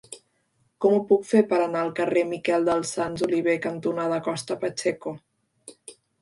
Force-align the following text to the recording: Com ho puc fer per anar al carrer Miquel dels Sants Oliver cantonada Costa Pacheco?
Com 0.85 0.93
ho 0.93 1.01
puc 1.09 1.27
fer 1.31 1.41
per 1.51 1.59
anar 1.65 1.83
al 1.87 1.91
carrer 1.99 2.23
Miquel 2.29 2.65
dels 2.69 2.95
Sants 2.97 3.27
Oliver 3.27 3.55
cantonada 3.67 4.19
Costa 4.31 4.59
Pacheco? 4.65 5.15